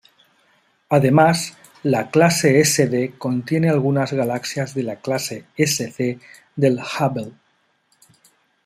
Además, 0.89 1.55
la 1.83 2.09
clase 2.09 2.65
Sd 2.65 3.19
contiene 3.19 3.69
algunas 3.69 4.11
galaxias 4.13 4.73
de 4.73 4.81
la 4.81 4.95
clase 4.95 5.45
Sc 5.55 6.17
del 6.55 6.79
Hubble. 6.79 7.33